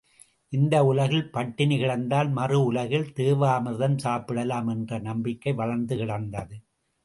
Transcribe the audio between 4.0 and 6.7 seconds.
சாப்பிடலாம் என்ற நம்பிக்கை வளர்ந்து கிடந்தது.